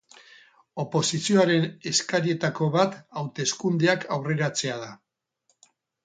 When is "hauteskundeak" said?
3.21-4.07